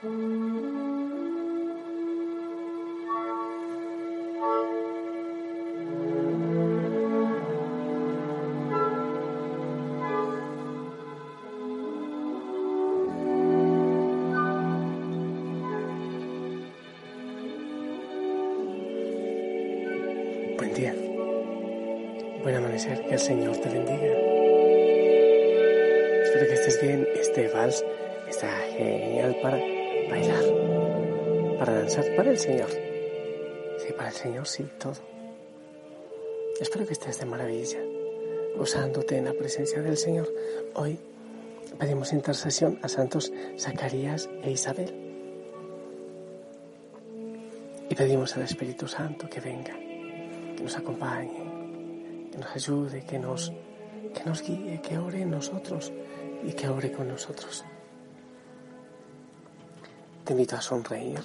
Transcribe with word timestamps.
Buen 0.00 0.12
día. 20.74 20.94
Buen 22.44 22.54
amanecer. 22.54 23.04
Que 23.06 23.14
el 23.14 23.18
Señor 23.18 23.56
te 23.56 23.68
bendiga. 23.68 23.96
Espero 26.22 26.46
que 26.46 26.54
estés 26.54 26.80
bien. 26.80 27.08
Este 27.16 27.48
vals 27.48 27.84
está 28.28 28.48
genial 28.76 29.36
para 29.42 29.77
bailar, 30.08 30.44
para 31.58 31.72
danzar, 31.74 32.16
para 32.16 32.30
el 32.30 32.38
Señor. 32.38 32.70
Sí, 32.70 33.92
para 33.96 34.08
el 34.08 34.14
Señor, 34.14 34.46
sí, 34.46 34.66
todo. 34.78 34.94
Espero 36.60 36.86
que 36.86 36.92
estés 36.92 37.18
de 37.20 37.26
maravilla, 37.26 37.78
gozándote 38.56 39.16
en 39.16 39.26
la 39.26 39.32
presencia 39.32 39.80
del 39.80 39.96
Señor. 39.96 40.28
Hoy 40.74 40.98
pedimos 41.78 42.12
intercesión 42.12 42.78
a 42.82 42.88
santos 42.88 43.32
Zacarías 43.58 44.28
e 44.42 44.50
Isabel. 44.50 44.94
Y 47.90 47.94
pedimos 47.94 48.36
al 48.36 48.42
Espíritu 48.42 48.88
Santo 48.88 49.28
que 49.28 49.40
venga 49.40 49.74
que 50.58 50.64
nos 50.64 50.76
acompañe, 50.76 52.28
que 52.32 52.38
nos 52.38 52.50
ayude, 52.54 53.04
que 53.04 53.18
nos, 53.18 53.52
que 54.12 54.24
nos 54.26 54.42
guíe, 54.42 54.80
que 54.82 54.98
ore 54.98 55.22
en 55.22 55.30
nosotros 55.30 55.92
y 56.44 56.52
que 56.52 56.68
ore 56.68 56.90
con 56.90 57.06
nosotros. 57.06 57.64
Te 60.28 60.34
invito 60.34 60.56
a 60.56 60.60
sonreír, 60.60 61.20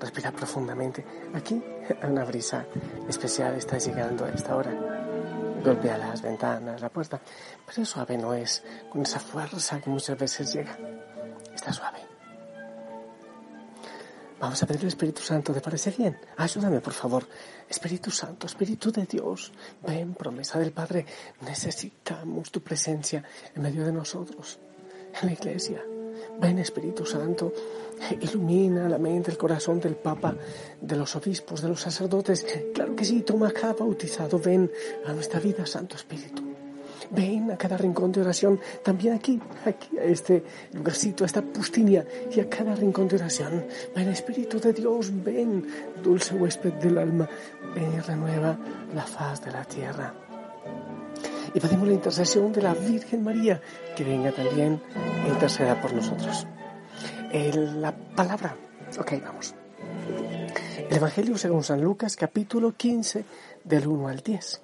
respirar 0.00 0.34
profundamente. 0.34 1.06
Aquí 1.32 1.62
una 2.02 2.24
brisa 2.24 2.66
especial 3.08 3.54
está 3.54 3.78
llegando 3.78 4.24
a 4.24 4.30
esta 4.30 4.56
hora. 4.56 4.72
Golpea 5.64 5.96
las 5.96 6.22
ventanas, 6.22 6.80
la 6.80 6.88
puerta, 6.88 7.20
pero 7.64 7.86
suave 7.86 8.18
no 8.18 8.34
es 8.34 8.64
con 8.90 9.02
esa 9.02 9.20
fuerza 9.20 9.80
que 9.80 9.88
muchas 9.88 10.18
veces 10.18 10.52
llega. 10.52 10.76
Está 11.54 11.72
suave. 11.72 12.00
Vamos 14.40 14.60
a 14.60 14.66
pedir 14.66 14.80
al 14.80 14.88
Espíritu 14.88 15.22
Santo, 15.22 15.52
¿te 15.52 15.60
parece 15.60 15.92
bien? 15.92 16.18
Ayúdame, 16.36 16.80
por 16.80 16.94
favor. 16.94 17.24
Espíritu 17.68 18.10
Santo, 18.10 18.48
Espíritu 18.48 18.90
de 18.90 19.06
Dios, 19.06 19.52
ven, 19.86 20.14
promesa 20.14 20.58
del 20.58 20.72
Padre. 20.72 21.06
Necesitamos 21.42 22.50
tu 22.50 22.60
presencia 22.60 23.22
en 23.54 23.62
medio 23.62 23.84
de 23.86 23.92
nosotros, 23.92 24.58
en 25.20 25.28
la 25.28 25.32
iglesia. 25.32 25.84
Ven, 26.40 26.58
Espíritu 26.58 27.04
Santo, 27.04 27.52
ilumina 28.20 28.88
la 28.88 28.98
mente, 28.98 29.30
el 29.30 29.38
corazón 29.38 29.80
del 29.80 29.96
Papa, 29.96 30.34
de 30.80 30.96
los 30.96 31.14
obispos, 31.16 31.62
de 31.62 31.68
los 31.68 31.80
sacerdotes. 31.80 32.46
Claro 32.74 32.96
que 32.96 33.04
sí, 33.04 33.22
toma 33.22 33.50
cada 33.50 33.74
bautizado. 33.74 34.38
Ven 34.38 34.70
a 35.06 35.12
nuestra 35.12 35.40
vida, 35.40 35.66
Santo 35.66 35.96
Espíritu. 35.96 36.42
Ven 37.10 37.50
a 37.50 37.58
cada 37.58 37.76
rincón 37.76 38.10
de 38.10 38.22
oración, 38.22 38.58
también 38.82 39.14
aquí, 39.14 39.38
aquí 39.66 39.98
a 39.98 40.04
este 40.04 40.42
lugarcito, 40.72 41.24
a 41.24 41.26
esta 41.26 41.42
pustinia 41.42 42.06
y 42.34 42.40
a 42.40 42.48
cada 42.48 42.74
rincón 42.74 43.06
de 43.08 43.16
oración. 43.16 43.66
Ven 43.94 44.08
Espíritu 44.08 44.58
de 44.58 44.72
Dios, 44.72 45.10
ven, 45.22 45.66
dulce 46.02 46.34
huésped 46.34 46.72
del 46.74 46.96
alma, 46.96 47.28
ven 47.74 47.92
y 47.92 48.00
renueva 48.00 48.58
la 48.94 49.02
faz 49.02 49.44
de 49.44 49.52
la 49.52 49.64
tierra. 49.64 50.31
Y 51.54 51.60
pedimos 51.60 51.86
la 51.86 51.94
intercesión 51.94 52.52
de 52.52 52.62
la 52.62 52.74
Virgen 52.74 53.22
María, 53.22 53.60
que 53.94 54.04
venga 54.04 54.32
también 54.32 54.80
e 55.26 55.28
interceda 55.28 55.80
por 55.80 55.92
nosotros. 55.92 56.46
la 57.32 57.92
palabra, 57.92 58.56
ok, 58.98 59.12
vamos. 59.22 59.54
El 60.88 60.96
Evangelio 60.96 61.36
según 61.36 61.62
San 61.62 61.82
Lucas, 61.82 62.16
capítulo 62.16 62.72
15, 62.76 63.24
del 63.64 63.86
1 63.86 64.08
al 64.08 64.20
10. 64.20 64.62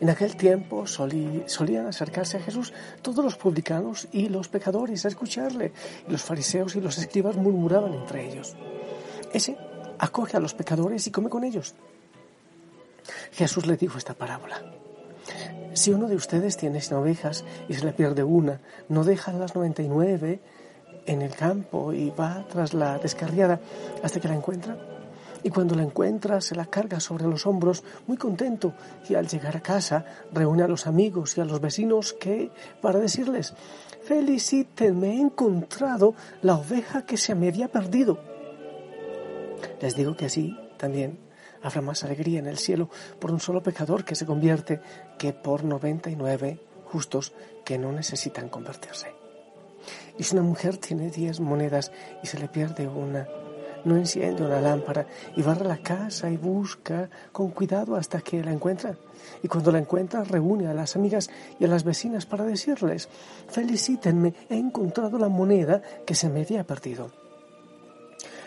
En 0.00 0.10
aquel 0.10 0.36
tiempo 0.36 0.86
solían 0.86 1.86
acercarse 1.86 2.38
a 2.38 2.40
Jesús 2.40 2.72
todos 3.00 3.24
los 3.24 3.36
publicanos 3.36 4.08
y 4.12 4.28
los 4.28 4.48
pecadores 4.48 5.04
a 5.04 5.08
escucharle, 5.08 5.72
y 6.08 6.12
los 6.12 6.22
fariseos 6.22 6.76
y 6.76 6.80
los 6.80 6.98
escribas 6.98 7.36
murmuraban 7.36 7.94
entre 7.94 8.30
ellos. 8.30 8.56
Ese 9.32 9.56
acoge 9.98 10.36
a 10.36 10.40
los 10.40 10.54
pecadores 10.54 11.06
y 11.06 11.10
come 11.10 11.30
con 11.30 11.44
ellos. 11.44 11.74
Jesús 13.32 13.66
le 13.66 13.76
dijo 13.76 13.98
esta 13.98 14.14
parábola. 14.14 14.62
Si 15.74 15.92
uno 15.92 16.06
de 16.06 16.16
ustedes 16.16 16.56
tiene 16.56 16.80
cien 16.80 16.98
ovejas 16.98 17.44
y 17.68 17.74
se 17.74 17.84
le 17.84 17.92
pierde 17.92 18.22
una, 18.22 18.60
no 18.88 19.04
deja 19.04 19.32
las 19.32 19.54
noventa 19.54 19.82
y 19.82 19.88
nueve 19.88 20.40
en 21.06 21.20
el 21.20 21.34
campo 21.34 21.92
y 21.92 22.10
va 22.10 22.46
tras 22.48 22.72
la 22.72 22.98
descarriada 22.98 23.60
hasta 24.02 24.20
que 24.20 24.28
la 24.28 24.34
encuentra 24.34 24.76
y 25.44 25.50
cuando 25.50 25.74
la 25.74 25.82
encuentra 25.82 26.40
se 26.40 26.54
la 26.54 26.64
carga 26.66 26.98
sobre 26.98 27.26
los 27.26 27.46
hombros 27.46 27.84
muy 28.06 28.16
contento 28.16 28.72
y 29.08 29.14
al 29.14 29.28
llegar 29.28 29.56
a 29.56 29.60
casa 29.60 30.04
reúne 30.32 30.62
a 30.62 30.68
los 30.68 30.86
amigos 30.86 31.36
y 31.36 31.42
a 31.42 31.44
los 31.44 31.60
vecinos 31.60 32.14
que 32.14 32.50
para 32.80 32.98
decirles 32.98 33.52
felicítenme 34.02 35.16
he 35.16 35.20
encontrado 35.20 36.14
la 36.42 36.54
oveja 36.54 37.04
que 37.04 37.16
se 37.16 37.34
me 37.34 37.48
había 37.48 37.68
perdido. 37.68 38.18
Les 39.80 39.94
digo 39.94 40.16
que 40.16 40.26
así 40.26 40.56
también 40.78 41.18
habrá 41.64 41.80
más 41.80 42.04
alegría 42.04 42.38
en 42.38 42.46
el 42.46 42.58
cielo 42.58 42.88
por 43.18 43.32
un 43.32 43.40
solo 43.40 43.62
pecador 43.62 44.04
que 44.04 44.14
se 44.14 44.26
convierte 44.26 44.80
que 45.18 45.32
por 45.32 45.64
99 45.64 46.60
justos 46.84 47.32
que 47.64 47.78
no 47.78 47.90
necesitan 47.90 48.48
convertirse. 48.48 49.08
Y 50.16 50.22
si 50.22 50.36
una 50.36 50.44
mujer 50.44 50.76
tiene 50.76 51.10
diez 51.10 51.40
monedas 51.40 51.90
y 52.22 52.26
se 52.26 52.38
le 52.38 52.48
pierde 52.48 52.86
una, 52.86 53.26
no 53.84 53.96
enciende 53.96 54.44
una 54.44 54.60
lámpara 54.60 55.06
y 55.36 55.42
barra 55.42 55.66
la 55.66 55.78
casa 55.78 56.30
y 56.30 56.36
busca 56.36 57.08
con 57.32 57.50
cuidado 57.50 57.96
hasta 57.96 58.20
que 58.20 58.42
la 58.42 58.52
encuentra. 58.52 58.96
Y 59.42 59.48
cuando 59.48 59.72
la 59.72 59.78
encuentra, 59.78 60.22
reúne 60.22 60.68
a 60.68 60.74
las 60.74 60.96
amigas 60.96 61.30
y 61.58 61.64
a 61.64 61.68
las 61.68 61.84
vecinas 61.84 62.26
para 62.26 62.44
decirles, 62.44 63.08
felicítenme, 63.48 64.34
he 64.48 64.56
encontrado 64.56 65.18
la 65.18 65.28
moneda 65.28 65.82
que 66.06 66.14
se 66.14 66.28
me 66.28 66.42
había 66.42 66.64
perdido. 66.64 67.10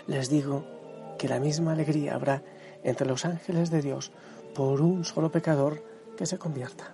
Les 0.08 0.30
digo 0.30 0.64
que 1.18 1.28
la 1.28 1.40
misma 1.40 1.74
alegría 1.74 2.16
habrá 2.16 2.44
entre 2.84 3.08
los 3.08 3.26
ángeles 3.26 3.70
de 3.72 3.82
Dios 3.82 4.12
por 4.56 4.82
un 4.82 5.06
solo 5.06 5.32
pecador 5.32 5.84
que 6.18 6.26
se 6.26 6.38
convierta. 6.38 6.92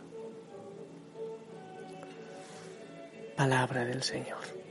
Palabra 3.35 3.85
del 3.85 4.03
Señor. 4.03 4.63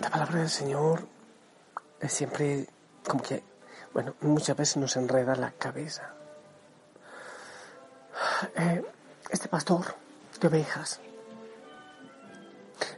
la 0.00 0.10
palabra 0.10 0.40
del 0.40 0.50
Señor 0.50 1.06
es 2.00 2.12
siempre 2.12 2.66
como 3.06 3.22
que, 3.22 3.42
bueno, 3.92 4.14
muchas 4.20 4.56
veces 4.56 4.76
nos 4.78 4.96
enreda 4.96 5.34
la 5.34 5.52
cabeza. 5.52 6.10
Eh, 8.56 8.82
este 9.30 9.48
pastor 9.48 9.94
de 10.40 10.48
ovejas 10.48 11.00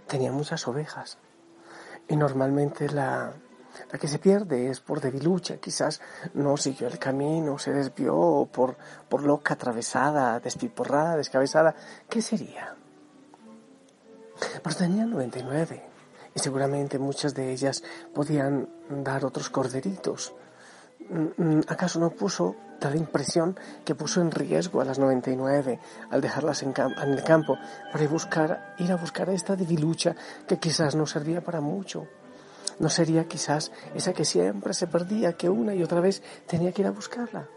tenía 0.07 0.33
muchas 0.33 0.67
ovejas 0.69 1.19
y 2.09 2.17
normalmente 2.17 2.89
la, 2.89 3.33
la 3.91 3.99
que 3.99 4.09
se 4.09 4.19
pierde 4.19 4.71
es 4.71 4.81
por 4.81 5.01
debilucha, 5.01 5.57
quizás 5.59 6.01
no 6.35 6.57
siguió 6.57 6.89
el 6.89 6.99
camino, 6.99 7.59
se 7.59 7.73
desvió 7.73 8.49
por, 8.53 8.77
por 9.09 9.23
loca 9.23 9.55
atravesada, 9.55 10.41
despiporrada, 10.41 11.17
descabezada. 11.17 11.75
¿Qué 12.09 12.23
sería? 12.23 12.75
Pero 14.63 14.77
tenía 14.77 15.05
99 15.05 15.83
y 16.35 16.39
seguramente 16.39 16.99
muchas 16.99 17.35
de 17.35 17.53
ellas 17.53 17.83
podían 18.15 18.69
dar 18.91 19.25
otros 19.25 19.49
corderitos. 19.49 20.35
Mm, 21.09 21.43
mm, 21.43 21.61
¿Acaso 21.69 22.01
no 22.01 22.11
puso 22.11 22.57
tal 22.81 22.97
impresión 22.97 23.57
que 23.85 23.95
puso 23.95 24.21
en 24.21 24.31
riesgo 24.31 24.81
a 24.81 24.85
las 24.85 24.99
99 24.99 25.79
al 26.11 26.21
dejarlas 26.21 26.63
en, 26.63 26.75
el 26.77 27.23
campo 27.23 27.57
para 27.93 28.05
ir, 28.05 28.11
buscar, 28.11 28.75
ir 28.79 28.91
a 28.93 28.97
buscar 28.97 29.31
esta 29.31 29.57
debilucha 29.57 30.15
que 30.47 30.59
quizás 30.59 30.95
no 30.95 31.07
servía 31.07 31.43
para 31.43 31.61
mucho? 31.61 32.07
¿No 32.79 32.91
sería 32.91 33.27
quizás 33.27 33.73
esa 33.95 34.13
que 34.13 34.25
siempre 34.25 34.75
se 34.75 34.87
perdía, 34.87 35.35
que 35.35 35.49
una 35.49 35.75
y 35.75 35.83
otra 35.83 36.01
vez 36.01 36.23
tenía 36.47 36.73
que 36.73 36.83
ir 36.83 36.89
a 36.89 36.91
buscarla? 36.91 37.49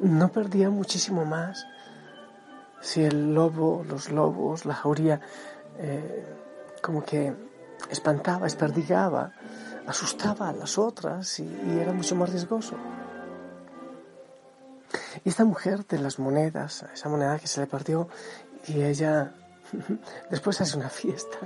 ¿No 0.00 0.32
perdía 0.32 0.70
muchísimo 0.70 1.24
más 1.24 1.66
si 2.80 3.04
el 3.04 3.34
lobo, 3.34 3.84
los 3.88 4.10
lobos, 4.10 4.66
la 4.66 4.74
jauría, 4.74 5.20
eh, 5.78 6.26
como 6.82 7.02
que 7.02 7.32
espantaba, 7.90 8.46
esperdigaba, 8.46 9.32
asustaba 9.86 10.48
a 10.48 10.52
las 10.52 10.78
otras 10.78 11.40
y, 11.40 11.48
era 11.80 11.92
mucho 11.92 12.14
más 12.16 12.30
riesgoso. 12.30 12.76
Y 15.24 15.28
esta 15.28 15.44
mujer 15.44 15.86
de 15.86 15.98
las 15.98 16.18
monedas, 16.18 16.84
esa 16.92 17.08
moneda 17.08 17.38
que 17.38 17.46
se 17.46 17.60
le 17.60 17.66
perdió, 17.66 18.08
y 18.66 18.82
ella 18.82 19.32
después 20.30 20.60
hace 20.60 20.76
una 20.76 20.88
fiesta 20.88 21.38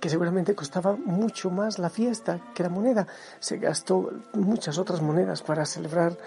que 0.00 0.08
seguramente 0.08 0.56
costaba 0.56 0.96
mucho 0.96 1.48
más 1.48 1.78
la 1.78 1.88
fiesta 1.88 2.40
que 2.54 2.64
la 2.64 2.68
moneda. 2.68 3.06
Se 3.38 3.58
gastó 3.58 4.10
muchas 4.34 4.76
otras 4.76 5.00
monedas 5.00 5.42
para 5.42 5.64
celebrar 5.64 6.18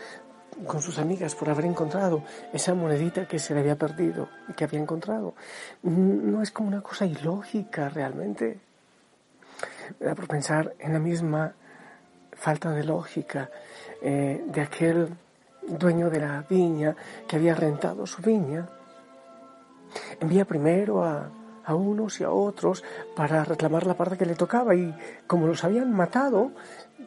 con 0.66 0.82
sus 0.82 0.98
amigas 0.98 1.36
por 1.36 1.50
haber 1.50 1.66
encontrado 1.66 2.24
esa 2.54 2.74
monedita 2.74 3.28
que 3.28 3.40
se 3.40 3.54
le 3.54 3.60
había 3.60 3.78
perdido 3.78 4.30
y 4.48 4.54
que 4.54 4.64
había 4.64 4.80
encontrado. 4.80 5.36
No 5.84 6.42
es 6.42 6.52
como 6.52 6.70
una 6.70 6.82
cosa 6.82 7.06
ilógica 7.06 7.90
realmente. 7.90 8.62
Da 10.00 10.16
por 10.16 10.28
pensar 10.28 10.74
en 10.80 10.94
la 10.94 11.00
misma 11.00 11.54
falta 12.34 12.72
de 12.72 12.84
lógica 12.84 13.50
eh, 14.02 14.44
de 14.46 14.62
aquel 14.62 15.10
dueño 15.68 16.10
de 16.10 16.20
la 16.20 16.46
viña 16.48 16.96
que 17.28 17.38
había 17.38 17.56
rentado 17.56 18.06
su 18.06 18.22
viña. 18.22 18.68
Envía 20.20 20.46
primero 20.46 21.04
a, 21.04 21.30
a 21.64 21.76
unos 21.76 22.20
y 22.20 22.24
a 22.24 22.30
otros 22.30 22.84
para 23.16 23.44
reclamar 23.44 23.86
la 23.88 23.96
parte 23.96 24.18
que 24.18 24.26
le 24.26 24.36
tocaba 24.36 24.76
y 24.76 24.94
como 25.28 25.48
los 25.48 25.64
habían 25.64 25.92
matado, 25.92 26.52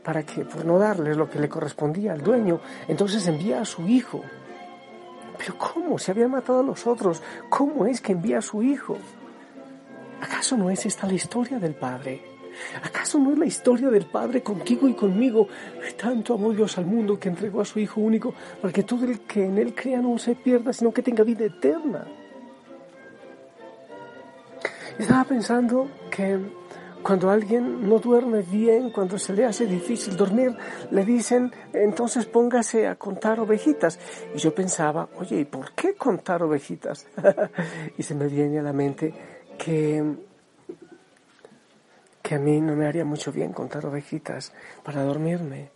para 0.03 0.23
que 0.23 0.45
por 0.45 0.65
no 0.65 0.79
darles 0.79 1.17
lo 1.17 1.29
que 1.29 1.39
le 1.39 1.49
correspondía 1.49 2.13
al 2.13 2.23
dueño, 2.23 2.61
entonces 2.89 3.27
envía 3.27 3.61
a 3.61 3.65
su 3.65 3.87
hijo. 3.87 4.23
Pero 5.37 5.57
¿cómo? 5.57 5.99
Se 5.99 6.11
habían 6.11 6.33
matado 6.33 6.61
a 6.61 6.65
los 6.65 6.87
otros. 6.87 7.23
¿Cómo 7.49 7.87
es 7.87 8.01
que 8.01 8.13
envía 8.13 8.39
a 8.39 8.43
su 8.43 8.63
hijo? 8.63 8.99
¿Acaso 10.21 10.57
no 10.57 10.69
es 10.69 10.85
esta 10.85 11.07
la 11.07 11.13
historia 11.13 11.59
del 11.59 11.75
Padre? 11.75 12.38
¿Acaso 12.82 13.19
no 13.19 13.32
es 13.32 13.38
la 13.38 13.46
historia 13.46 13.88
del 13.88 14.06
Padre 14.06 14.43
contigo 14.43 14.88
y 14.88 14.94
conmigo? 14.94 15.49
Tanto 16.00 16.34
amó 16.34 16.52
Dios 16.52 16.78
al 16.78 16.87
mundo 16.87 17.19
que 17.19 17.28
entregó 17.28 17.60
a 17.60 17.64
su 17.64 17.78
Hijo 17.78 18.00
único 18.00 18.34
para 18.60 18.72
que 18.72 18.82
todo 18.82 19.05
el 19.05 19.20
que 19.20 19.44
en 19.44 19.58
Él 19.58 19.75
crea 19.75 20.00
no 20.00 20.19
se 20.19 20.34
pierda, 20.34 20.72
sino 20.72 20.93
que 20.93 21.02
tenga 21.02 21.25
vida 21.25 21.44
eterna. 21.44 22.06
Estaba 24.99 25.25
pensando 25.25 25.88
que 26.10 26.38
cuando 27.02 27.31
alguien 27.31 27.88
no 27.88 27.99
duerme 27.99 28.43
bien, 28.43 28.90
cuando 28.90 29.19
se 29.19 29.32
le 29.32 29.44
hace 29.44 29.66
difícil 29.66 30.16
dormir, 30.16 30.56
le 30.90 31.05
dicen, 31.05 31.52
entonces 31.72 32.26
póngase 32.26 32.87
a 32.87 32.96
contar 32.96 33.38
ovejitas. 33.40 33.99
Y 34.34 34.38
yo 34.38 34.55
pensaba, 34.55 35.08
oye, 35.16 35.40
¿y 35.40 35.44
por 35.44 35.72
qué 35.72 35.94
contar 35.94 36.43
ovejitas? 36.43 37.06
y 37.99 38.02
se 38.02 38.14
me 38.14 38.26
viene 38.26 38.58
a 38.58 38.62
la 38.62 38.72
mente 38.72 39.14
que, 39.56 40.02
que 42.29 42.35
a 42.35 42.39
mí 42.39 42.61
no 42.61 42.77
me 42.77 42.87
haría 42.87 43.07
mucho 43.07 43.33
bien 43.33 43.55
contar 43.55 43.87
ovejitas 43.87 44.53
para 44.85 45.03
dormirme. 45.03 45.71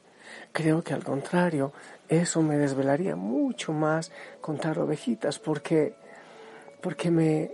Creo 0.52 0.82
que 0.84 0.92
al 0.92 1.02
contrario, 1.02 1.72
eso 2.10 2.42
me 2.42 2.58
desvelaría 2.58 3.16
mucho 3.16 3.72
más 3.72 4.12
contar 4.42 4.78
ovejitas 4.78 5.38
porque, 5.38 5.94
porque 6.82 7.10
me, 7.10 7.52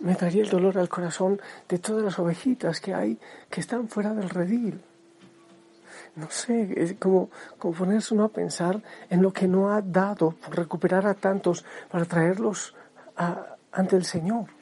me 0.00 0.14
traería 0.14 0.44
el 0.44 0.48
dolor 0.48 0.78
al 0.78 0.88
corazón 0.88 1.40
de 1.68 1.80
todas 1.80 2.04
las 2.04 2.20
ovejitas 2.20 2.78
que 2.78 2.94
hay 2.94 3.18
que 3.50 3.60
están 3.60 3.88
fuera 3.88 4.14
del 4.14 4.30
redil. 4.30 4.80
No 6.14 6.30
sé, 6.30 6.72
es 6.76 6.94
como, 7.00 7.30
como 7.58 7.74
ponerse 7.74 8.14
uno 8.14 8.26
a 8.26 8.28
pensar 8.28 8.80
en 9.10 9.22
lo 9.22 9.32
que 9.32 9.48
no 9.48 9.72
ha 9.72 9.82
dado 9.82 10.30
por 10.30 10.56
recuperar 10.56 11.04
a 11.08 11.14
tantos 11.14 11.64
para 11.90 12.04
traerlos 12.04 12.76
ante 13.72 13.96
el 13.96 14.04
Señor. 14.04 14.61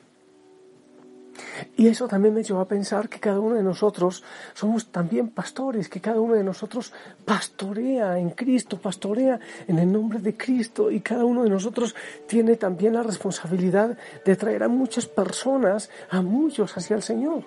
Y 1.76 1.88
eso 1.88 2.08
también 2.08 2.34
me 2.34 2.42
llevó 2.42 2.60
a 2.60 2.68
pensar 2.68 3.08
que 3.08 3.20
cada 3.20 3.40
uno 3.40 3.56
de 3.56 3.62
nosotros 3.62 4.22
somos 4.54 4.86
también 4.86 5.30
pastores, 5.30 5.88
que 5.88 6.00
cada 6.00 6.20
uno 6.20 6.34
de 6.34 6.44
nosotros 6.44 6.92
pastorea 7.24 8.18
en 8.18 8.30
Cristo, 8.30 8.78
pastorea 8.78 9.38
en 9.66 9.78
el 9.78 9.90
nombre 9.90 10.18
de 10.18 10.36
Cristo 10.36 10.90
y 10.90 11.00
cada 11.00 11.24
uno 11.24 11.44
de 11.44 11.50
nosotros 11.50 11.94
tiene 12.26 12.56
también 12.56 12.94
la 12.94 13.02
responsabilidad 13.02 13.96
de 14.24 14.36
traer 14.36 14.62
a 14.62 14.68
muchas 14.68 15.06
personas, 15.06 15.90
a 16.10 16.22
muchos 16.22 16.76
hacia 16.76 16.96
el 16.96 17.02
Señor. 17.02 17.42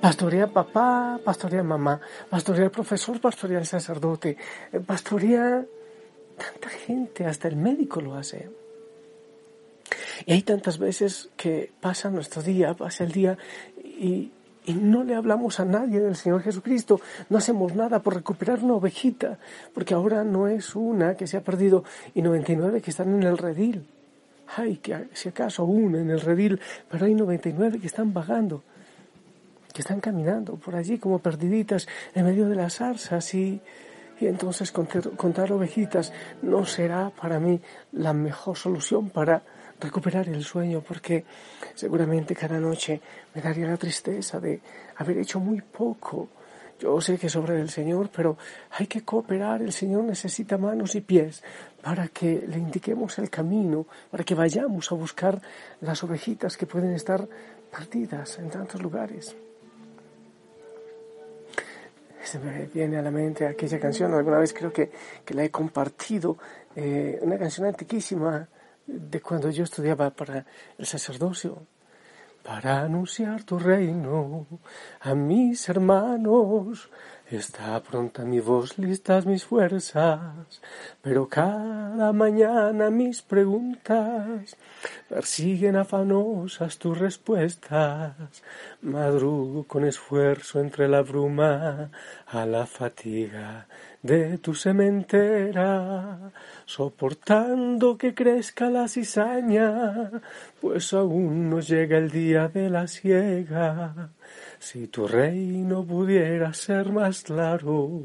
Pastorea 0.00 0.46
papá, 0.46 1.18
pastorea 1.24 1.62
mamá, 1.62 2.00
pastorea 2.28 2.64
el 2.64 2.70
profesor, 2.70 3.20
pastorea 3.20 3.58
el 3.58 3.66
sacerdote, 3.66 4.36
eh, 4.72 4.80
pastorea 4.80 5.64
tanta 6.36 6.68
gente, 6.68 7.24
hasta 7.24 7.48
el 7.48 7.56
médico 7.56 8.00
lo 8.00 8.14
hace. 8.14 8.63
Y 10.26 10.32
hay 10.32 10.42
tantas 10.42 10.78
veces 10.78 11.30
que 11.36 11.72
pasa 11.80 12.10
nuestro 12.10 12.42
día, 12.42 12.74
pasa 12.74 13.04
el 13.04 13.12
día 13.12 13.38
y, 13.84 14.30
no 14.66 15.04
le 15.04 15.14
hablamos 15.14 15.60
a 15.60 15.66
nadie 15.66 16.00
del 16.00 16.16
Señor 16.16 16.40
Jesucristo, 16.40 16.98
no 17.28 17.36
hacemos 17.36 17.74
nada 17.74 17.98
por 17.98 18.14
recuperar 18.14 18.60
una 18.60 18.76
ovejita, 18.76 19.38
porque 19.74 19.92
ahora 19.92 20.24
no 20.24 20.48
es 20.48 20.74
una 20.74 21.18
que 21.18 21.26
se 21.26 21.36
ha 21.36 21.42
perdido 21.42 21.84
y 22.14 22.22
99 22.22 22.80
que 22.80 22.90
están 22.90 23.14
en 23.14 23.24
el 23.24 23.36
redil. 23.36 23.86
Ay, 24.56 24.78
que 24.78 25.08
si 25.12 25.28
acaso 25.28 25.64
una 25.64 26.00
en 26.00 26.08
el 26.08 26.18
redil, 26.18 26.58
pero 26.90 27.04
hay 27.04 27.14
99 27.14 27.78
que 27.78 27.86
están 27.86 28.14
vagando, 28.14 28.62
que 29.70 29.82
están 29.82 30.00
caminando 30.00 30.54
por 30.54 30.76
allí 30.76 30.96
como 30.98 31.18
perdiditas 31.18 31.86
en 32.14 32.24
medio 32.24 32.48
de 32.48 32.54
las 32.54 32.76
zarzas 32.76 33.34
y, 33.34 33.60
y 34.18 34.26
entonces 34.26 34.72
contar, 34.72 35.10
contar 35.10 35.52
ovejitas 35.52 36.10
no 36.40 36.64
será 36.64 37.10
para 37.10 37.38
mí 37.38 37.60
la 37.92 38.14
mejor 38.14 38.56
solución 38.56 39.10
para 39.10 39.42
recuperar 39.80 40.28
el 40.28 40.44
sueño 40.44 40.80
porque 40.80 41.24
seguramente 41.74 42.34
cada 42.34 42.58
noche 42.58 43.00
me 43.34 43.42
daría 43.42 43.66
la 43.66 43.76
tristeza 43.76 44.40
de 44.40 44.60
haber 44.96 45.18
hecho 45.18 45.40
muy 45.40 45.60
poco. 45.60 46.28
Yo 46.78 47.00
sé 47.00 47.18
que 47.18 47.28
sobre 47.28 47.60
el 47.60 47.70
Señor, 47.70 48.10
pero 48.14 48.36
hay 48.70 48.86
que 48.86 49.02
cooperar. 49.02 49.62
El 49.62 49.72
Señor 49.72 50.04
necesita 50.04 50.58
manos 50.58 50.94
y 50.94 51.00
pies 51.00 51.42
para 51.82 52.08
que 52.08 52.44
le 52.46 52.58
indiquemos 52.58 53.18
el 53.18 53.30
camino, 53.30 53.86
para 54.10 54.24
que 54.24 54.34
vayamos 54.34 54.90
a 54.90 54.94
buscar 54.94 55.40
las 55.80 56.02
ovejitas 56.02 56.56
que 56.56 56.66
pueden 56.66 56.92
estar 56.92 57.26
perdidas 57.70 58.38
en 58.38 58.50
tantos 58.50 58.82
lugares. 58.82 59.36
Se 62.24 62.38
me 62.38 62.66
viene 62.66 62.96
a 62.96 63.02
la 63.02 63.10
mente 63.10 63.46
aquella 63.46 63.78
canción, 63.78 64.14
alguna 64.14 64.38
vez 64.38 64.52
creo 64.54 64.72
que, 64.72 64.90
que 65.24 65.34
la 65.34 65.44
he 65.44 65.50
compartido, 65.50 66.38
eh, 66.74 67.18
una 67.20 67.38
canción 67.38 67.66
antiquísima 67.66 68.48
de 68.86 69.20
cuando 69.20 69.50
yo 69.50 69.64
estudiaba 69.64 70.10
para 70.10 70.46
el 70.78 70.86
sacerdocio, 70.86 71.66
para 72.42 72.82
anunciar 72.82 73.42
tu 73.42 73.58
reino 73.58 74.46
a 75.00 75.14
mis 75.14 75.68
hermanos. 75.68 76.90
Está 77.30 77.82
pronta 77.82 78.22
mi 78.22 78.38
voz, 78.38 78.78
listas 78.78 79.24
mis 79.24 79.46
fuerzas, 79.46 80.60
pero 81.00 81.26
cada 81.26 82.12
mañana 82.12 82.90
mis 82.90 83.22
preguntas 83.22 84.56
persiguen 85.08 85.76
afanosas 85.76 86.76
tus 86.76 86.98
respuestas. 86.98 88.12
Madrugo 88.82 89.64
con 89.64 89.86
esfuerzo 89.86 90.60
entre 90.60 90.86
la 90.86 91.00
bruma 91.00 91.90
a 92.26 92.44
la 92.44 92.66
fatiga 92.66 93.66
de 94.04 94.36
tu 94.36 94.54
sementera, 94.54 96.30
soportando 96.66 97.96
que 97.96 98.12
crezca 98.12 98.68
la 98.68 98.86
cizaña, 98.86 100.10
pues 100.60 100.92
aún 100.92 101.48
no 101.48 101.60
llega 101.60 101.96
el 101.96 102.10
día 102.10 102.48
de 102.48 102.68
la 102.68 102.86
siega. 102.86 104.10
Si 104.58 104.88
tu 104.88 105.08
reino 105.08 105.82
pudiera 105.86 106.52
ser 106.52 106.92
más 106.92 107.22
claro 107.22 108.02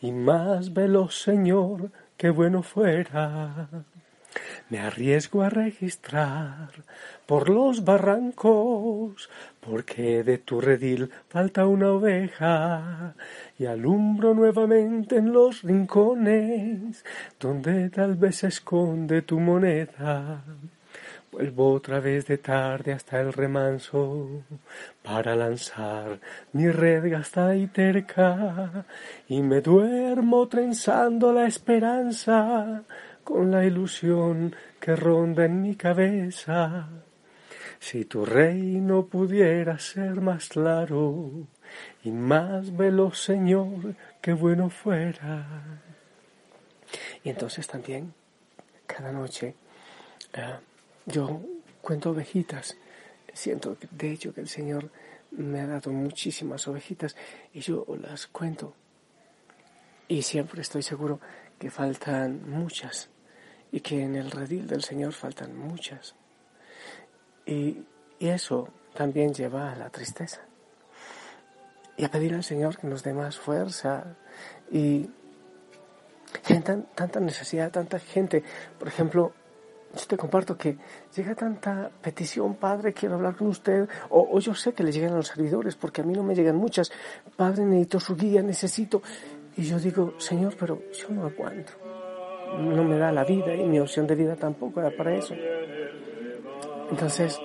y 0.00 0.12
más 0.12 0.72
veloz, 0.72 1.20
Señor, 1.20 1.90
qué 2.16 2.30
bueno 2.30 2.62
fuera. 2.62 3.68
Me 4.68 4.78
arriesgo 4.78 5.42
a 5.42 5.48
registrar 5.48 6.70
por 7.26 7.48
los 7.48 7.84
barrancos, 7.84 9.30
porque 9.60 10.22
de 10.22 10.38
tu 10.38 10.60
redil 10.60 11.10
falta 11.28 11.66
una 11.66 11.90
oveja, 11.92 13.14
y 13.58 13.66
alumbro 13.66 14.34
nuevamente 14.34 15.16
en 15.16 15.32
los 15.32 15.62
rincones, 15.62 17.04
donde 17.40 17.90
tal 17.90 18.14
vez 18.14 18.36
se 18.36 18.48
esconde 18.48 19.22
tu 19.22 19.40
moneda. 19.40 20.44
Vuelvo 21.32 21.72
otra 21.74 22.00
vez 22.00 22.26
de 22.26 22.38
tarde 22.38 22.92
hasta 22.92 23.20
el 23.20 23.32
remanso 23.32 24.44
para 25.02 25.36
lanzar 25.36 26.20
mi 26.52 26.70
red 26.70 27.10
gastada 27.10 27.54
y 27.54 27.66
terca 27.66 28.86
y 29.28 29.42
me 29.42 29.60
duermo 29.60 30.48
trenzando 30.48 31.32
la 31.32 31.46
esperanza 31.46 32.82
con 33.24 33.50
la 33.50 33.64
ilusión 33.64 34.54
que 34.80 34.96
ronda 34.96 35.44
en 35.44 35.60
mi 35.60 35.74
cabeza. 35.74 36.88
Si 37.78 38.06
tu 38.06 38.24
reino 38.24 39.06
pudiera 39.06 39.78
ser 39.78 40.20
más 40.20 40.48
claro 40.48 41.46
y 42.04 42.10
más 42.10 42.76
veloz, 42.76 43.18
Señor, 43.18 43.94
qué 44.20 44.32
bueno 44.32 44.70
fuera. 44.70 45.80
Y 47.22 47.30
entonces 47.30 47.66
también, 47.66 48.14
cada 48.86 49.12
noche, 49.12 49.54
eh, 50.32 50.56
yo 51.06 51.40
cuento 51.80 52.10
ovejitas. 52.10 52.76
Siento, 53.32 53.76
de 53.90 54.12
hecho, 54.12 54.34
que 54.34 54.40
el 54.40 54.48
Señor 54.48 54.90
me 55.30 55.60
ha 55.60 55.66
dado 55.66 55.92
muchísimas 55.92 56.66
ovejitas 56.68 57.16
y 57.52 57.60
yo 57.60 57.84
las 58.00 58.26
cuento. 58.26 58.74
Y 60.08 60.22
siempre 60.22 60.62
estoy 60.62 60.82
seguro 60.82 61.20
que 61.58 61.70
faltan 61.70 62.48
muchas 62.48 63.10
y 63.70 63.80
que 63.80 64.02
en 64.02 64.16
el 64.16 64.30
redil 64.30 64.66
del 64.66 64.82
Señor 64.82 65.12
faltan 65.12 65.56
muchas. 65.56 66.14
Y, 67.46 67.84
eso 68.20 68.68
también 68.94 69.32
lleva 69.32 69.70
a 69.70 69.76
la 69.76 69.90
tristeza. 69.90 70.40
Y 71.98 72.04
a 72.04 72.10
pedir 72.10 72.34
al 72.34 72.44
Señor 72.44 72.78
que 72.78 72.86
nos 72.86 73.02
dé 73.02 73.12
más 73.12 73.36
fuerza 73.36 74.16
y, 74.70 75.10
tienen 76.46 76.86
tanta 76.94 77.20
necesidad, 77.20 77.70
tanta 77.70 77.98
gente. 77.98 78.42
Por 78.78 78.88
ejemplo, 78.88 79.32
yo 79.94 80.06
te 80.06 80.16
comparto 80.16 80.56
que 80.56 80.76
llega 81.16 81.34
tanta 81.34 81.90
petición, 82.02 82.54
Padre, 82.54 82.92
quiero 82.92 83.14
hablar 83.14 83.36
con 83.36 83.48
usted, 83.48 83.88
o, 84.10 84.38
yo 84.38 84.54
sé 84.54 84.72
que 84.72 84.82
le 84.82 84.92
llegan 84.92 85.14
a 85.14 85.16
los 85.16 85.28
servidores, 85.28 85.76
porque 85.76 86.02
a 86.02 86.04
mí 86.04 86.12
no 86.12 86.22
me 86.22 86.34
llegan 86.34 86.56
muchas, 86.56 86.92
Padre, 87.36 87.64
necesito 87.64 88.00
su 88.00 88.16
guía, 88.16 88.42
necesito. 88.42 89.02
Y 89.56 89.62
yo 89.62 89.78
digo, 89.78 90.14
Señor, 90.18 90.54
pero 90.58 90.82
yo 90.92 91.08
no 91.10 91.24
aguanto. 91.24 91.72
No 92.58 92.84
me 92.84 92.98
da 92.98 93.12
la 93.12 93.24
vida 93.24 93.54
y 93.54 93.64
mi 93.64 93.78
opción 93.80 94.06
de 94.06 94.14
vida 94.14 94.36
tampoco 94.36 94.80
da 94.80 94.90
para 94.90 95.14
eso. 95.14 95.34
Entonces, 96.90 97.38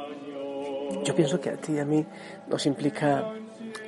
yo 1.04 1.16
pienso 1.16 1.40
que 1.42 1.50
a 1.50 1.58
ti 1.58 1.74
y 1.74 1.80
a 1.80 1.86
mí 1.86 2.06
nos 2.48 2.66
implica 2.66 3.34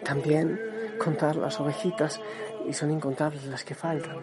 también 0.03 0.59
contar 0.97 1.35
las 1.35 1.59
ovejitas 1.59 2.21
y 2.67 2.73
son 2.73 2.91
incontables 2.91 3.45
las 3.45 3.63
que 3.63 3.75
faltan. 3.75 4.17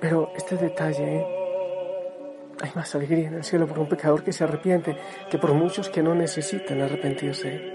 Pero 0.00 0.32
este 0.36 0.56
detalle, 0.56 1.26
hay 2.60 2.70
más 2.74 2.94
alegría 2.94 3.28
en 3.28 3.34
el 3.34 3.44
cielo 3.44 3.66
por 3.66 3.78
un 3.78 3.88
pecador 3.88 4.22
que 4.22 4.32
se 4.32 4.44
arrepiente 4.44 4.96
que 5.30 5.38
por 5.38 5.54
muchos 5.54 5.88
que 5.88 6.02
no 6.02 6.14
necesitan 6.14 6.80
arrepentirse. 6.80 7.74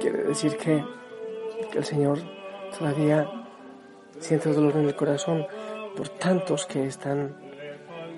Quiere 0.00 0.24
decir 0.24 0.56
que, 0.56 0.84
el 1.74 1.84
Señor 1.84 2.18
todavía 2.78 3.28
siente 4.18 4.50
dolor 4.50 4.76
en 4.76 4.86
el 4.86 4.96
corazón 4.96 5.46
por 5.94 6.08
tantos 6.08 6.64
que 6.64 6.86
están, 6.86 7.36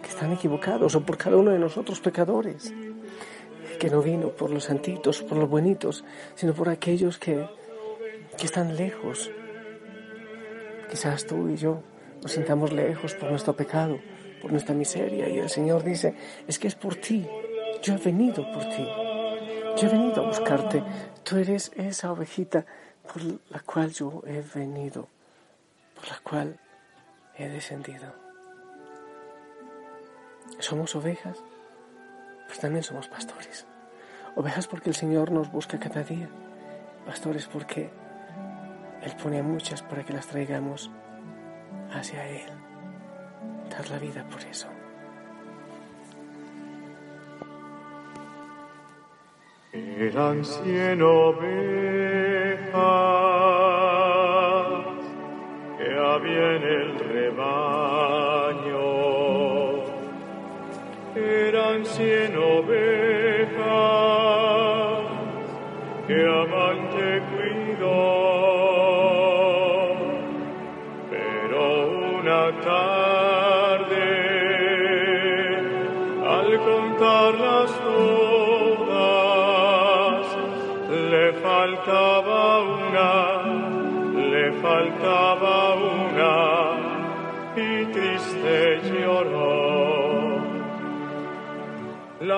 que 0.03 0.09
están 0.09 0.33
equivocados 0.33 0.95
o 0.95 1.01
por 1.01 1.17
cada 1.17 1.37
uno 1.37 1.51
de 1.51 1.59
nosotros 1.59 1.99
pecadores 1.99 2.73
que 3.79 3.91
no 3.91 4.03
vino 4.03 4.31
por 4.31 4.51
los 4.51 4.65
santitos, 4.65 5.23
por 5.23 5.39
los 5.39 5.49
buenitos, 5.49 6.05
sino 6.35 6.53
por 6.53 6.69
aquellos 6.69 7.19
que, 7.19 7.49
que 8.37 8.47
están 8.47 8.77
lejos. 8.77 9.31
Quizás 10.91 11.27
tú 11.27 11.49
y 11.49 11.57
yo 11.57 11.83
nos 12.23 12.33
sintamos 12.33 12.73
lejos 12.73 13.15
por 13.15 13.31
nuestro 13.31 13.55
pecado, 13.55 13.99
por 14.43 14.53
nuestra 14.53 14.75
miseria, 14.75 15.29
y 15.29 15.39
el 15.39 15.49
Señor 15.49 15.85
dice, 15.85 16.15
es 16.47 16.59
que 16.59 16.69
es 16.69 16.75
por 16.75 16.97
ti, 16.97 17.27
yo 17.83 17.95
he 17.95 17.99
venido 17.99 18.51
por 18.53 18.65
ti, 18.65 18.87
yo 19.77 19.89
he 19.89 19.91
venido 19.91 20.25
a 20.25 20.29
buscarte, 20.29 20.83
tú 21.23 21.37
eres 21.37 21.71
esa 21.77 22.13
ovejita 22.13 22.67
por 23.03 23.23
la 23.23 23.61
cual 23.61 23.91
yo 23.93 24.23
he 24.27 24.43
venido, 24.55 25.09
por 25.95 26.09
la 26.09 26.19
cual 26.23 26.59
he 27.37 27.49
descendido. 27.49 28.13
Somos 30.59 30.97
ovejas 30.97 31.39
pues 32.49 32.59
también 32.59 32.83
somos 32.83 33.07
pastores. 33.09 33.67
Ovejas 34.35 34.67
porque 34.67 34.89
el 34.89 34.97
Señor 34.97 35.31
nos 35.31 35.53
busca 35.53 35.79
cada 35.79 36.03
día. 36.03 36.29
Pastores 37.07 37.47
porque 37.47 37.91
Él 39.03 39.13
pone 39.23 39.43
muchas 39.43 39.83
para 39.83 40.03
que 40.03 40.15
las 40.15 40.27
traigamos 40.27 40.91
hacia 41.93 42.27
Él. 42.27 42.51
Dar 43.71 43.89
la 43.91 43.99
vida 43.99 44.25
por 44.29 44.41
eso. 44.43 44.69
Eran 49.73 50.45
cien 50.45 51.03
ovejas 51.03 51.53
que 55.77 55.95
había 55.95 56.57
en 56.57 56.63
el 56.63 57.08
cien 61.85 62.37
ovejas 62.37 63.59
que 66.07 66.27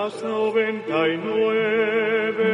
las 0.02 0.23
noventa 0.23 1.09
y 1.09 1.16
nueve. 1.19 2.52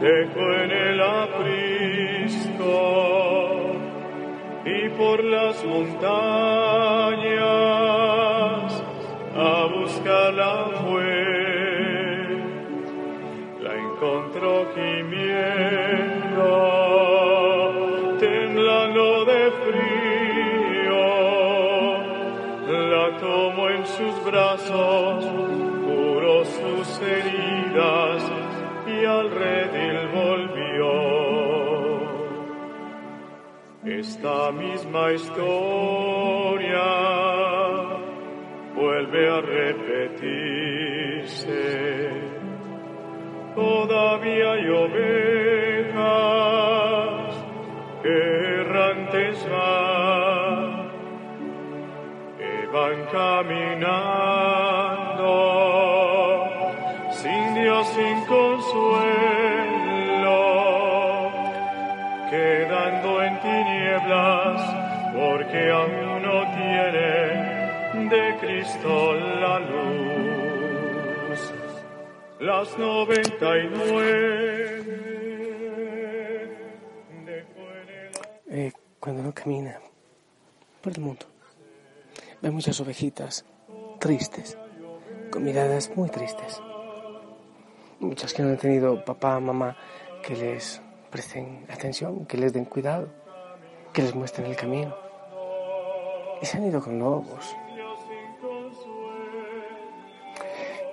Dejó 0.00 0.44
en 0.64 0.70
el 0.70 0.98
aprisco 1.02 2.70
y 4.64 4.88
por 4.90 5.22
las 5.22 5.62
montañas 5.66 7.59
al 29.20 29.30
redil 29.30 29.98
volvió. 30.14 30.90
Esta 33.84 34.50
misma 34.52 35.12
historia 35.12 36.88
vuelve 38.74 39.22
a 39.36 39.40
repetirse. 39.40 40.80
Todavía 43.54 44.52
hay 44.52 44.68
ovejas 44.84 46.04
que 48.02 48.16
errantes 48.60 49.36
van 49.50 50.70
van 52.72 52.98
caminando 53.12 54.79
sin 57.94 58.24
consuelo, 58.26 58.90
quedando 62.30 63.22
en 63.22 63.40
tinieblas 63.40 64.60
porque 65.14 65.70
aún 65.70 66.22
no 66.22 66.38
tienen 66.54 68.08
de 68.08 68.36
Cristo 68.40 69.14
la 69.14 69.58
luz. 69.60 69.80
Las 72.40 72.78
noventa 72.78 73.58
y 73.58 73.68
nueve. 73.68 74.30
Eh, 78.52 78.72
cuando 78.98 79.22
no 79.22 79.32
camina 79.32 79.78
por 80.80 80.92
el 80.92 81.00
mundo 81.00 81.26
Ve 82.42 82.50
muchas 82.50 82.80
ovejitas 82.80 83.44
tristes, 83.98 84.56
con 85.30 85.44
miradas 85.44 85.90
muy 85.94 86.08
tristes. 86.08 86.62
Muchas 88.00 88.32
que 88.32 88.42
no 88.42 88.48
han 88.48 88.56
tenido 88.56 89.04
papá, 89.04 89.38
mamá, 89.40 89.76
que 90.22 90.34
les 90.34 90.80
presten 91.10 91.66
atención, 91.68 92.24
que 92.24 92.38
les 92.38 92.50
den 92.50 92.64
cuidado, 92.64 93.08
que 93.92 94.00
les 94.00 94.14
muestren 94.14 94.46
el 94.46 94.56
camino. 94.56 94.96
Y 96.40 96.46
se 96.46 96.56
han 96.56 96.66
ido 96.66 96.80
con 96.80 96.98
lobos. 96.98 97.54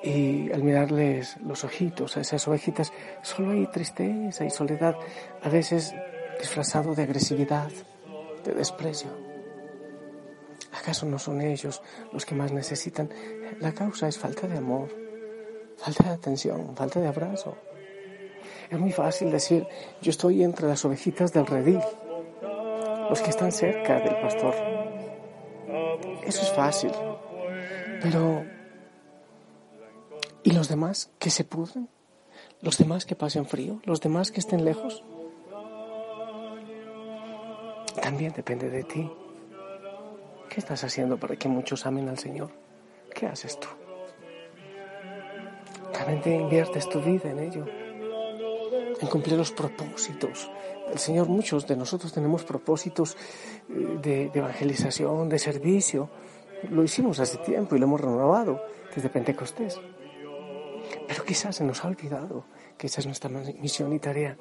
Y 0.04 0.52
al 0.52 0.64
mirarles 0.64 1.38
los 1.38 1.64
ojitos 1.64 2.18
a 2.18 2.22
esas 2.22 2.46
ovejitas, 2.46 2.92
solo 3.22 3.52
hay 3.52 3.68
tristeza 3.68 4.44
y 4.44 4.50
soledad, 4.50 4.98
a 5.42 5.48
veces 5.48 5.96
disfrazado 6.40 6.94
de 6.94 7.04
agresividad, 7.04 7.72
de 8.44 8.54
desprecio. 8.54 9.10
¿Acaso 10.78 11.06
no 11.06 11.20
son 11.20 11.42
ellos 11.42 11.82
los 12.12 12.26
que 12.26 12.36
más 12.36 12.52
necesitan? 12.52 13.10
La 13.62 13.72
causa 13.72 14.10
es 14.10 14.18
falta 14.18 14.46
de 14.48 14.58
amor, 14.58 15.07
falta 15.78 16.04
de 16.04 16.10
atención, 16.10 16.76
falta 16.76 17.00
de 17.00 17.08
abrazo. 17.08 17.58
Es 18.70 18.80
muy 18.80 18.92
fácil 18.92 19.32
decir, 19.32 19.66
yo 20.02 20.10
estoy 20.10 20.44
entre 20.44 20.68
las 20.68 20.84
ovejitas 20.84 21.32
del 21.32 21.46
redil, 21.46 21.80
los 23.10 23.22
que 23.22 23.30
están 23.30 23.52
cerca 23.52 24.00
del 24.00 24.20
pastor. 24.20 24.54
Eso 26.24 26.42
es 26.42 26.52
fácil. 26.52 26.92
Pero, 28.02 28.44
¿y 30.44 30.52
los 30.52 30.68
demás 30.68 31.10
que 31.18 31.30
se 31.30 31.46
pudren? 31.46 31.88
¿Los 32.62 32.78
demás 32.78 33.06
que 33.06 33.16
pasen 33.16 33.46
frío? 33.46 33.80
¿Los 33.84 34.02
demás 34.02 34.32
que 34.32 34.40
estén 34.40 34.66
lejos? 34.66 35.04
También 38.02 38.34
depende 38.34 38.70
de 38.70 38.84
ti. 38.84 39.10
¿Qué 40.50 40.60
estás 40.60 40.84
haciendo 40.84 41.18
para 41.18 41.36
que 41.36 41.48
muchos 41.48 41.86
amen 41.86 42.10
al 42.10 42.18
Señor? 42.18 42.52
¿Qué 43.14 43.28
haces 43.28 43.60
tú? 43.60 43.68
¿Realmente 45.98 46.34
inviertes 46.34 46.88
tu 46.90 47.02
vida 47.02 47.32
en 47.32 47.40
ello? 47.40 47.66
en 49.00 49.08
cumplir 49.08 49.38
los 49.38 49.52
propósitos 49.52 50.50
del 50.90 51.00
Señor. 51.00 51.28
Muchos 51.28 51.68
de 51.68 51.76
nosotros 51.76 52.14
tenemos 52.14 52.44
propósitos 52.44 53.16
eh, 53.70 53.98
de, 54.02 54.30
de 54.30 54.40
evangelización, 54.40 55.30
de 55.30 55.40
servicio. 55.40 56.10
Lo 56.70 56.84
hicimos 56.84 57.20
hace 57.20 57.38
tiempo 57.38 57.76
y 57.76 57.80
lo 57.80 57.86
hemos 57.86 58.02
renovado 58.02 58.62
desde 58.94 59.10
Pentecostés. 59.10 59.80
Pero 61.08 61.24
quizás 61.24 61.56
se 61.56 61.64
nos 61.64 61.84
ha 61.84 61.88
olvidado 61.88 62.46
que 62.78 62.88
esa 62.88 63.02
es 63.02 63.06
nuestra 63.06 63.30
misión 63.30 63.94
y 63.94 64.00
tarea. 64.00 64.38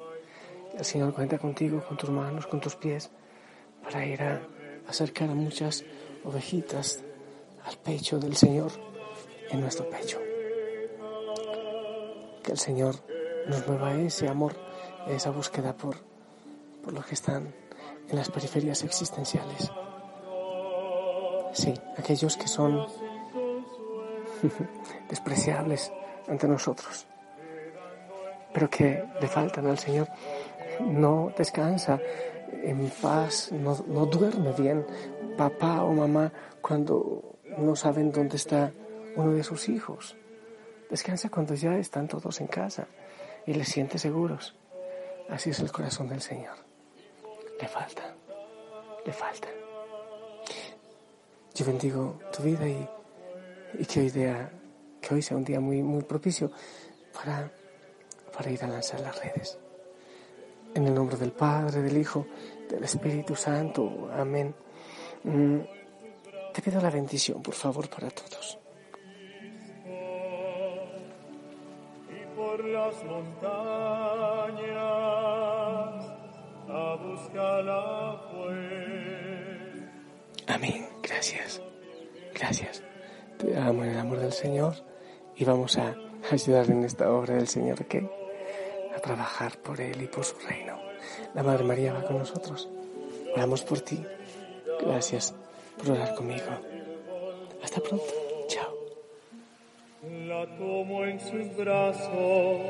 El 0.77 0.85
Señor 0.85 1.13
cuenta 1.13 1.37
contigo, 1.37 1.83
con 1.87 1.97
tus 1.97 2.09
manos, 2.09 2.47
con 2.47 2.59
tus 2.59 2.75
pies, 2.75 3.09
para 3.83 4.05
ir 4.05 4.21
a 4.21 4.41
acercar 4.87 5.29
a 5.29 5.33
muchas 5.33 5.83
ovejitas 6.23 7.03
al 7.65 7.77
pecho 7.77 8.19
del 8.19 8.35
Señor, 8.35 8.71
en 9.49 9.61
nuestro 9.61 9.89
pecho. 9.89 10.26
Que 12.47 12.53
el 12.53 12.59
Señor 12.59 12.95
nos 13.49 13.67
mueva 13.67 13.93
ese 13.95 14.29
amor, 14.29 14.53
esa 15.05 15.31
búsqueda 15.31 15.75
por, 15.75 15.97
por 16.81 16.93
los 16.93 17.05
que 17.05 17.13
están 17.13 17.53
en 18.07 18.15
las 18.15 18.31
periferias 18.31 18.85
existenciales. 18.85 19.69
Sí, 21.51 21.73
aquellos 21.97 22.37
que 22.37 22.47
son 22.47 22.87
despreciables 25.09 25.91
ante 26.29 26.47
nosotros, 26.47 27.05
pero 28.53 28.69
que 28.69 29.03
le 29.19 29.27
faltan 29.27 29.67
al 29.67 29.77
Señor. 29.77 30.07
No 30.79 31.33
descansa 31.37 31.99
en 32.63 32.89
paz, 33.01 33.51
no, 33.51 33.77
no 33.87 34.05
duerme 34.05 34.53
bien 34.53 34.87
papá 35.35 35.83
o 35.83 35.91
mamá 35.91 36.31
cuando 36.61 37.39
no 37.57 37.75
saben 37.75 38.09
dónde 38.09 38.37
está 38.37 38.71
uno 39.17 39.33
de 39.33 39.43
sus 39.43 39.67
hijos. 39.67 40.15
Descansa 40.89 41.29
cuando 41.29 41.53
ya 41.53 41.77
están 41.77 42.07
todos 42.07 42.39
en 42.39 42.47
casa 42.47 42.87
y 43.45 43.53
les 43.53 43.67
siente 43.67 43.97
seguros. 43.97 44.55
Así 45.29 45.49
es 45.49 45.59
el 45.59 45.71
corazón 45.71 46.07
del 46.07 46.21
Señor. 46.21 46.55
Le 47.59 47.67
falta, 47.67 48.15
le 49.05 49.11
falta. 49.11 49.47
Yo 51.53 51.65
bendigo 51.65 52.19
tu 52.31 52.43
vida 52.43 52.67
y, 52.67 53.85
que, 53.85 53.99
hoy 53.99 54.11
que 55.01 55.13
hoy 55.13 55.21
sea 55.21 55.35
un 55.35 55.43
día 55.43 55.59
muy, 55.59 55.81
muy 55.81 56.03
propicio 56.03 56.51
para, 57.13 57.51
para 58.35 58.49
ir 58.51 58.63
a 58.63 58.67
lanzar 58.67 59.01
las 59.01 59.19
redes. 59.19 59.57
En 60.73 60.85
el 60.85 60.93
nombre 60.93 61.17
del 61.17 61.31
Padre, 61.31 61.81
del 61.81 61.97
Hijo, 61.97 62.27
del 62.69 62.83
Espíritu 62.83 63.35
Santo. 63.35 64.09
Amén. 64.13 64.53
Mm, 65.23 65.57
te 66.53 66.61
pido 66.61 66.79
la 66.79 66.91
bendición, 66.91 67.41
por 67.41 67.55
favor, 67.55 67.89
para 67.89 68.09
todos. 68.11 68.59
Amén. 80.47 80.87
Gracias. 81.03 81.61
Gracias. 82.33 82.83
Te 83.37 83.57
amo 83.57 83.83
en 83.83 83.91
el 83.91 83.99
amor 83.99 84.19
del 84.19 84.33
Señor 84.33 84.73
y 85.35 85.45
vamos 85.45 85.77
a 85.77 85.95
ayudar 86.31 86.69
en 86.69 86.83
esta 86.83 87.11
obra 87.11 87.35
del 87.35 87.47
Señor 87.47 87.85
que 87.85 88.09
a 88.95 88.99
trabajar 88.99 89.57
por 89.59 89.79
Él 89.79 90.01
y 90.01 90.07
por 90.07 90.25
su 90.25 90.35
reino. 90.39 90.77
La 91.33 91.43
Madre 91.43 91.63
María 91.63 91.93
va 91.93 92.03
con 92.03 92.17
nosotros. 92.17 92.69
Oramos 93.33 93.61
por 93.61 93.81
ti. 93.81 94.03
Gracias 94.81 95.33
por 95.77 95.91
orar 95.91 96.15
conmigo. 96.15 96.45
Hasta 97.63 97.81
pronto. 97.81 98.26
La 100.37 100.45
tomo 100.55 101.03
en 101.03 101.19
sus 101.19 101.55
brazos, 101.57 102.61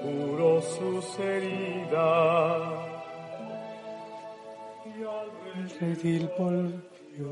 curó 0.00 0.62
sus 0.62 1.18
heridas. 1.18 2.62
Y 4.86 5.02
al 5.02 5.30
redil 5.80 6.30
volvió. 6.38 7.24